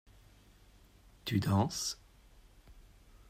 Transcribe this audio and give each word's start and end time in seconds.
Tu 1.25 1.39
danses? 1.39 1.99